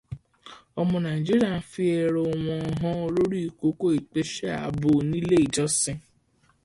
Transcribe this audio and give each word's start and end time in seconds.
Ọmọ 0.79 0.97
Nàìjíríà 1.03 1.49
ń 1.59 1.65
fi 1.69 1.83
èrò 2.01 2.21
wọn 2.45 2.63
hàn 2.79 2.99
lórí 3.15 3.41
koko 3.59 3.85
ìpèsè 3.99 4.47
ààbò 4.59 4.91
nílé 5.11 5.35
ìjọsìn. 5.45 5.97